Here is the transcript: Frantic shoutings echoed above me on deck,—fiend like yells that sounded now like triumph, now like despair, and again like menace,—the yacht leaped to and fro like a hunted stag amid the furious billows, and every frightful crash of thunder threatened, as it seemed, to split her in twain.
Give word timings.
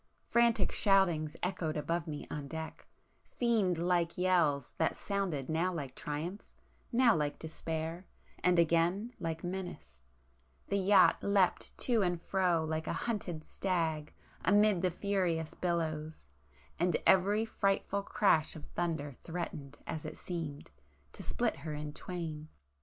Frantic 0.23 0.71
shoutings 0.71 1.37
echoed 1.43 1.77
above 1.77 2.07
me 2.07 2.25
on 2.31 2.47
deck,—fiend 2.47 3.77
like 3.77 4.17
yells 4.17 4.73
that 4.79 4.97
sounded 4.97 5.47
now 5.47 5.71
like 5.71 5.93
triumph, 5.93 6.41
now 6.91 7.15
like 7.15 7.37
despair, 7.37 8.07
and 8.43 8.57
again 8.57 9.13
like 9.19 9.43
menace,—the 9.43 9.99
yacht 10.75 11.17
leaped 11.21 11.77
to 11.77 12.01
and 12.01 12.19
fro 12.19 12.65
like 12.65 12.87
a 12.87 12.93
hunted 13.05 13.45
stag 13.45 14.11
amid 14.43 14.81
the 14.81 14.89
furious 14.89 15.53
billows, 15.53 16.25
and 16.79 16.97
every 17.05 17.45
frightful 17.45 18.01
crash 18.01 18.55
of 18.55 18.65
thunder 18.73 19.13
threatened, 19.13 19.77
as 19.85 20.03
it 20.03 20.17
seemed, 20.17 20.71
to 21.13 21.21
split 21.21 21.57
her 21.57 21.75
in 21.75 21.93
twain. 21.93 22.47